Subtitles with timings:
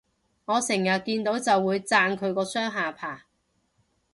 [0.45, 3.27] 我成日見到就會讚佢個雙下巴